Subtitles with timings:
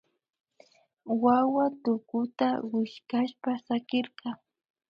[1.23, 4.29] Wawa tukuta wichkashpa sakirka